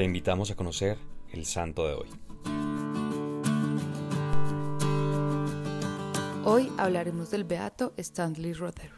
Te 0.00 0.04
invitamos 0.04 0.50
a 0.50 0.56
conocer 0.56 0.96
el 1.30 1.44
santo 1.44 1.86
de 1.86 1.92
hoy. 1.92 2.08
Hoy 6.42 6.72
hablaremos 6.78 7.30
del 7.30 7.44
beato 7.44 7.92
Stanley 7.98 8.54
Rother, 8.54 8.92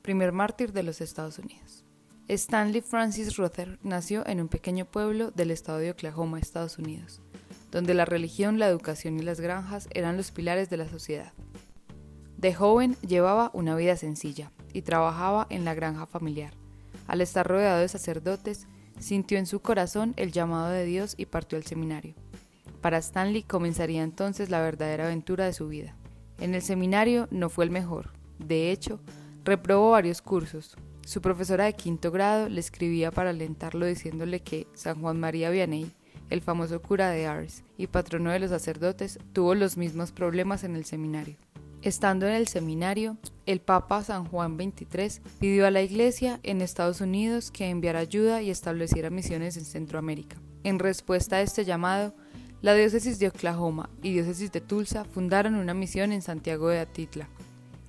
primer 0.00 0.32
mártir 0.32 0.72
de 0.72 0.82
los 0.82 1.02
Estados 1.02 1.38
Unidos. 1.38 1.84
Stanley 2.28 2.80
Francis 2.80 3.36
Rother 3.36 3.78
nació 3.82 4.26
en 4.26 4.40
un 4.40 4.48
pequeño 4.48 4.86
pueblo 4.86 5.30
del 5.30 5.50
estado 5.50 5.76
de 5.76 5.90
Oklahoma, 5.90 6.38
Estados 6.38 6.78
Unidos, 6.78 7.20
donde 7.70 7.92
la 7.92 8.06
religión, 8.06 8.58
la 8.58 8.68
educación 8.68 9.20
y 9.20 9.22
las 9.22 9.42
granjas 9.42 9.90
eran 9.92 10.16
los 10.16 10.30
pilares 10.30 10.70
de 10.70 10.78
la 10.78 10.88
sociedad. 10.88 11.34
De 12.38 12.54
joven 12.54 12.96
llevaba 13.06 13.50
una 13.52 13.76
vida 13.76 13.98
sencilla 13.98 14.52
y 14.72 14.80
trabajaba 14.80 15.46
en 15.50 15.66
la 15.66 15.74
granja 15.74 16.06
familiar. 16.06 16.54
Al 17.08 17.20
estar 17.20 17.46
rodeado 17.46 17.80
de 17.80 17.88
sacerdotes, 17.88 18.66
sintió 18.98 19.38
en 19.38 19.46
su 19.46 19.60
corazón 19.60 20.14
el 20.16 20.32
llamado 20.32 20.70
de 20.70 20.84
Dios 20.84 21.14
y 21.16 21.26
partió 21.26 21.58
al 21.58 21.64
seminario. 21.64 22.14
Para 22.80 22.98
Stanley 22.98 23.42
comenzaría 23.42 24.02
entonces 24.02 24.50
la 24.50 24.60
verdadera 24.60 25.06
aventura 25.06 25.44
de 25.44 25.52
su 25.52 25.68
vida. 25.68 25.96
En 26.38 26.54
el 26.54 26.62
seminario 26.62 27.28
no 27.30 27.48
fue 27.48 27.64
el 27.64 27.70
mejor. 27.70 28.12
De 28.38 28.70
hecho, 28.70 29.00
reprobó 29.44 29.92
varios 29.92 30.22
cursos. 30.22 30.76
Su 31.04 31.20
profesora 31.20 31.64
de 31.64 31.72
quinto 31.72 32.10
grado 32.10 32.48
le 32.48 32.60
escribía 32.60 33.10
para 33.10 33.30
alentarlo 33.30 33.86
diciéndole 33.86 34.40
que 34.40 34.66
San 34.74 35.00
Juan 35.00 35.18
María 35.18 35.50
Vianney, 35.50 35.90
el 36.30 36.40
famoso 36.40 36.82
cura 36.82 37.10
de 37.10 37.26
Ars 37.26 37.62
y 37.78 37.86
patrono 37.86 38.30
de 38.30 38.40
los 38.40 38.50
sacerdotes, 38.50 39.18
tuvo 39.32 39.54
los 39.54 39.76
mismos 39.76 40.12
problemas 40.12 40.64
en 40.64 40.76
el 40.76 40.84
seminario. 40.84 41.36
Estando 41.82 42.26
en 42.26 42.34
el 42.34 42.48
seminario, 42.48 43.16
el 43.44 43.60
Papa 43.60 44.02
San 44.02 44.24
Juan 44.24 44.56
XXIII 44.56 45.22
pidió 45.38 45.66
a 45.66 45.70
la 45.70 45.82
Iglesia 45.82 46.40
en 46.42 46.60
Estados 46.60 47.00
Unidos 47.00 47.50
que 47.50 47.68
enviara 47.68 48.00
ayuda 48.00 48.42
y 48.42 48.50
estableciera 48.50 49.10
misiones 49.10 49.56
en 49.56 49.64
Centroamérica. 49.64 50.36
En 50.64 50.78
respuesta 50.78 51.36
a 51.36 51.42
este 51.42 51.64
llamado, 51.64 52.14
la 52.62 52.74
diócesis 52.74 53.18
de 53.18 53.28
Oklahoma 53.28 53.90
y 54.02 54.12
diócesis 54.12 54.50
de 54.50 54.60
Tulsa 54.60 55.04
fundaron 55.04 55.54
una 55.54 55.74
misión 55.74 56.10
en 56.10 56.22
Santiago 56.22 56.68
de 56.68 56.80
Atitla, 56.80 57.28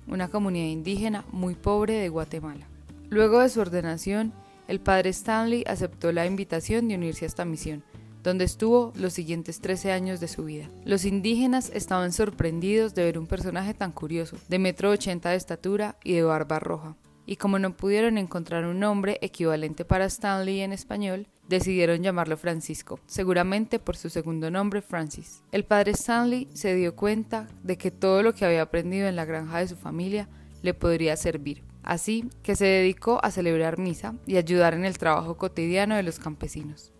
una 0.06 0.28
comunidad 0.28 0.68
indígena 0.68 1.24
muy 1.32 1.54
pobre 1.54 1.94
de 1.94 2.08
Guatemala. 2.08 2.68
Luego 3.08 3.40
de 3.40 3.48
su 3.48 3.60
ordenación, 3.60 4.32
el 4.68 4.80
padre 4.80 5.10
Stanley 5.10 5.64
aceptó 5.66 6.12
la 6.12 6.26
invitación 6.26 6.86
de 6.86 6.94
unirse 6.94 7.24
a 7.24 7.28
esta 7.28 7.44
misión, 7.44 7.82
donde 8.22 8.44
estuvo 8.44 8.92
los 8.96 9.12
siguientes 9.12 9.60
13 9.60 9.92
años 9.92 10.20
de 10.20 10.28
su 10.28 10.44
vida. 10.44 10.68
Los 10.84 11.04
indígenas 11.04 11.70
estaban 11.74 12.12
sorprendidos 12.12 12.94
de 12.94 13.04
ver 13.04 13.18
un 13.18 13.26
personaje 13.26 13.74
tan 13.74 13.92
curioso, 13.92 14.36
de 14.48 14.58
metro 14.58 14.90
ochenta 14.90 15.30
de 15.30 15.36
estatura 15.36 15.96
y 16.04 16.14
de 16.14 16.22
barba 16.22 16.58
roja. 16.58 16.96
Y 17.26 17.36
como 17.36 17.58
no 17.58 17.76
pudieron 17.76 18.16
encontrar 18.16 18.64
un 18.64 18.80
nombre 18.80 19.18
equivalente 19.20 19.84
para 19.84 20.06
Stanley 20.06 20.60
en 20.60 20.72
español, 20.72 21.26
decidieron 21.46 22.02
llamarlo 22.02 22.38
Francisco, 22.38 23.00
seguramente 23.06 23.78
por 23.78 23.96
su 23.96 24.08
segundo 24.08 24.50
nombre, 24.50 24.80
Francis. 24.80 25.42
El 25.52 25.64
padre 25.64 25.92
Stanley 25.92 26.48
se 26.54 26.74
dio 26.74 26.96
cuenta 26.96 27.46
de 27.62 27.76
que 27.76 27.90
todo 27.90 28.22
lo 28.22 28.34
que 28.34 28.46
había 28.46 28.62
aprendido 28.62 29.08
en 29.08 29.16
la 29.16 29.26
granja 29.26 29.58
de 29.58 29.68
su 29.68 29.76
familia 29.76 30.28
le 30.62 30.72
podría 30.72 31.16
servir. 31.16 31.62
Así 31.82 32.28
que 32.42 32.56
se 32.56 32.64
dedicó 32.64 33.22
a 33.22 33.30
celebrar 33.30 33.78
misa 33.78 34.14
y 34.26 34.36
ayudar 34.36 34.74
en 34.74 34.84
el 34.84 34.98
trabajo 34.98 35.36
cotidiano 35.36 35.96
de 35.96 36.02
los 36.02 36.18
campesinos 36.18 36.92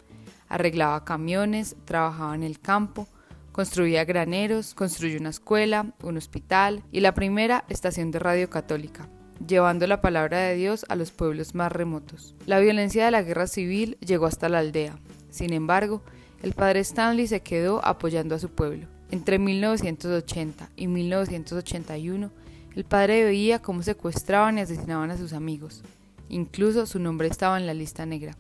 arreglaba 0.48 1.04
camiones, 1.04 1.76
trabajaba 1.84 2.34
en 2.34 2.42
el 2.42 2.60
campo, 2.60 3.06
construía 3.52 4.04
graneros, 4.04 4.74
construyó 4.74 5.18
una 5.18 5.30
escuela, 5.30 5.92
un 6.02 6.16
hospital 6.16 6.82
y 6.92 7.00
la 7.00 7.14
primera 7.14 7.64
estación 7.68 8.10
de 8.10 8.18
radio 8.18 8.48
católica, 8.48 9.08
llevando 9.46 9.86
la 9.86 10.00
palabra 10.00 10.38
de 10.38 10.54
Dios 10.54 10.86
a 10.88 10.96
los 10.96 11.10
pueblos 11.10 11.54
más 11.54 11.72
remotos. 11.72 12.34
La 12.46 12.60
violencia 12.60 13.04
de 13.04 13.10
la 13.10 13.22
guerra 13.22 13.46
civil 13.46 13.98
llegó 14.00 14.26
hasta 14.26 14.48
la 14.48 14.60
aldea. 14.60 14.98
Sin 15.30 15.52
embargo, 15.52 16.02
el 16.42 16.52
padre 16.52 16.80
Stanley 16.80 17.26
se 17.26 17.40
quedó 17.40 17.84
apoyando 17.84 18.34
a 18.34 18.38
su 18.38 18.48
pueblo. 18.48 18.86
Entre 19.10 19.38
1980 19.38 20.70
y 20.76 20.86
1981, 20.86 22.30
el 22.76 22.84
padre 22.84 23.24
veía 23.24 23.60
cómo 23.60 23.82
secuestraban 23.82 24.58
y 24.58 24.60
asesinaban 24.60 25.10
a 25.10 25.16
sus 25.16 25.32
amigos. 25.32 25.82
Incluso 26.28 26.86
su 26.86 27.00
nombre 27.00 27.26
estaba 27.26 27.58
en 27.58 27.66
la 27.66 27.74
lista 27.74 28.06
negra 28.06 28.36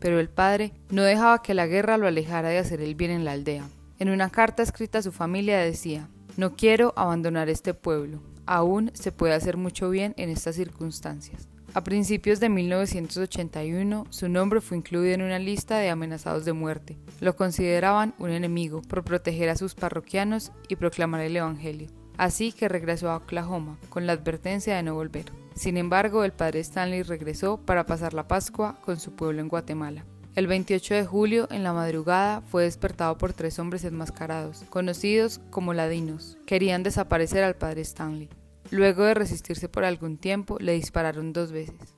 pero 0.00 0.18
el 0.18 0.28
padre 0.28 0.72
no 0.90 1.02
dejaba 1.02 1.42
que 1.42 1.54
la 1.54 1.66
guerra 1.66 1.98
lo 1.98 2.08
alejara 2.08 2.48
de 2.48 2.58
hacer 2.58 2.80
el 2.80 2.94
bien 2.94 3.10
en 3.10 3.24
la 3.24 3.32
aldea. 3.32 3.68
En 3.98 4.08
una 4.08 4.30
carta 4.30 4.62
escrita 4.62 4.98
a 4.98 5.02
su 5.02 5.12
familia 5.12 5.58
decía, 5.58 6.08
no 6.36 6.56
quiero 6.56 6.92
abandonar 6.96 7.48
este 7.48 7.74
pueblo, 7.74 8.22
aún 8.46 8.90
se 8.94 9.12
puede 9.12 9.34
hacer 9.34 9.56
mucho 9.56 9.90
bien 9.90 10.14
en 10.16 10.30
estas 10.30 10.56
circunstancias. 10.56 11.48
A 11.72 11.84
principios 11.84 12.40
de 12.40 12.48
1981, 12.48 14.06
su 14.10 14.28
nombre 14.28 14.60
fue 14.60 14.78
incluido 14.78 15.14
en 15.14 15.22
una 15.22 15.38
lista 15.38 15.78
de 15.78 15.88
amenazados 15.88 16.44
de 16.44 16.52
muerte. 16.52 16.98
Lo 17.20 17.36
consideraban 17.36 18.12
un 18.18 18.30
enemigo 18.30 18.82
por 18.82 19.04
proteger 19.04 19.50
a 19.50 19.56
sus 19.56 19.76
parroquianos 19.76 20.50
y 20.66 20.74
proclamar 20.74 21.20
el 21.20 21.36
Evangelio. 21.36 21.88
Así 22.16 22.50
que 22.50 22.68
regresó 22.68 23.10
a 23.10 23.18
Oklahoma, 23.18 23.78
con 23.88 24.06
la 24.06 24.14
advertencia 24.14 24.74
de 24.74 24.82
no 24.82 24.94
volver. 24.94 25.26
Sin 25.54 25.76
embargo, 25.76 26.24
el 26.24 26.32
padre 26.32 26.60
Stanley 26.60 27.02
regresó 27.02 27.58
para 27.58 27.86
pasar 27.86 28.14
la 28.14 28.28
Pascua 28.28 28.78
con 28.82 28.98
su 28.98 29.14
pueblo 29.14 29.40
en 29.40 29.48
Guatemala. 29.48 30.04
El 30.36 30.46
28 30.46 30.94
de 30.94 31.04
julio, 31.04 31.48
en 31.50 31.64
la 31.64 31.72
madrugada, 31.72 32.40
fue 32.42 32.62
despertado 32.62 33.18
por 33.18 33.32
tres 33.32 33.58
hombres 33.58 33.84
enmascarados, 33.84 34.64
conocidos 34.70 35.40
como 35.50 35.74
ladinos. 35.74 36.38
Querían 36.46 36.84
desaparecer 36.84 37.42
al 37.42 37.56
padre 37.56 37.80
Stanley. 37.82 38.28
Luego 38.70 39.04
de 39.04 39.14
resistirse 39.14 39.68
por 39.68 39.84
algún 39.84 40.18
tiempo, 40.18 40.56
le 40.60 40.72
dispararon 40.72 41.32
dos 41.32 41.50
veces. 41.50 41.94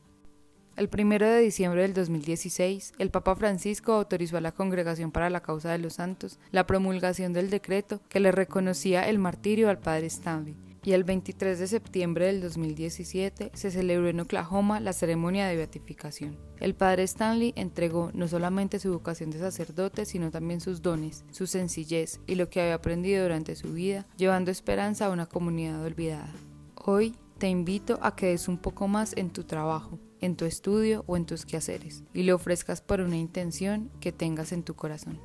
El 0.74 0.88
1 0.90 1.18
de 1.18 1.40
diciembre 1.40 1.82
del 1.82 1.92
2016, 1.92 2.94
el 2.98 3.10
Papa 3.10 3.36
Francisco 3.36 3.92
autorizó 3.92 4.38
a 4.38 4.40
la 4.40 4.52
Congregación 4.52 5.12
para 5.12 5.28
la 5.28 5.42
Causa 5.42 5.70
de 5.70 5.76
los 5.76 5.94
Santos 5.94 6.38
la 6.50 6.66
promulgación 6.66 7.34
del 7.34 7.50
decreto 7.50 8.00
que 8.08 8.20
le 8.20 8.32
reconocía 8.32 9.06
el 9.06 9.18
martirio 9.18 9.68
al 9.68 9.78
padre 9.78 10.06
Stanley 10.06 10.56
y 10.84 10.92
el 10.92 11.04
23 11.04 11.58
de 11.58 11.66
septiembre 11.66 12.26
del 12.26 12.40
2017 12.40 13.52
se 13.54 13.70
celebró 13.70 14.08
en 14.08 14.20
Oklahoma 14.20 14.80
la 14.80 14.92
ceremonia 14.92 15.46
de 15.46 15.56
beatificación. 15.56 16.38
El 16.58 16.74
padre 16.74 17.04
Stanley 17.04 17.52
entregó 17.56 18.10
no 18.14 18.26
solamente 18.28 18.78
su 18.78 18.92
vocación 18.92 19.30
de 19.30 19.38
sacerdote, 19.38 20.04
sino 20.04 20.30
también 20.30 20.60
sus 20.60 20.82
dones, 20.82 21.24
su 21.30 21.46
sencillez 21.46 22.20
y 22.26 22.34
lo 22.34 22.48
que 22.48 22.60
había 22.60 22.74
aprendido 22.74 23.22
durante 23.22 23.54
su 23.54 23.72
vida, 23.72 24.06
llevando 24.16 24.50
esperanza 24.50 25.06
a 25.06 25.10
una 25.10 25.26
comunidad 25.26 25.82
olvidada. 25.82 26.32
Hoy 26.74 27.14
te 27.38 27.48
invito 27.48 27.98
a 28.02 28.16
que 28.16 28.26
des 28.26 28.48
un 28.48 28.58
poco 28.58 28.88
más 28.88 29.14
en 29.16 29.30
tu 29.30 29.44
trabajo, 29.44 29.98
en 30.20 30.36
tu 30.36 30.44
estudio 30.44 31.04
o 31.06 31.16
en 31.16 31.26
tus 31.26 31.44
quehaceres, 31.46 32.04
y 32.12 32.22
lo 32.22 32.34
ofrezcas 32.34 32.80
por 32.80 33.00
una 33.00 33.16
intención 33.16 33.90
que 34.00 34.12
tengas 34.12 34.52
en 34.52 34.62
tu 34.62 34.74
corazón. 34.74 35.18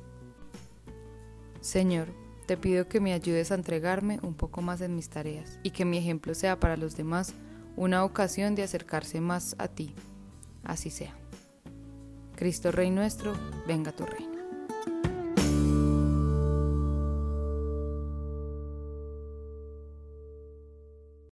Señor, 1.60 2.08
te 2.48 2.56
pido 2.56 2.88
que 2.88 2.98
me 2.98 3.12
ayudes 3.12 3.52
a 3.52 3.56
entregarme 3.56 4.20
un 4.22 4.32
poco 4.32 4.62
más 4.62 4.80
en 4.80 4.96
mis 4.96 5.10
tareas 5.10 5.58
y 5.62 5.70
que 5.70 5.84
mi 5.84 5.98
ejemplo 5.98 6.34
sea 6.34 6.58
para 6.58 6.78
los 6.78 6.96
demás 6.96 7.34
una 7.76 8.04
ocasión 8.04 8.54
de 8.54 8.62
acercarse 8.62 9.20
más 9.20 9.54
a 9.58 9.68
ti. 9.68 9.94
Así 10.64 10.88
sea. 10.88 11.14
Cristo 12.36 12.72
Rey 12.72 12.90
nuestro, 12.90 13.34
venga 13.66 13.92
tu 13.92 14.06
reino. 14.06 14.37